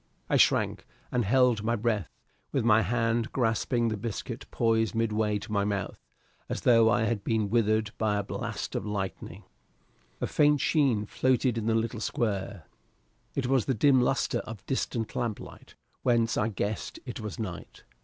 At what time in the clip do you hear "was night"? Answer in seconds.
17.19-17.83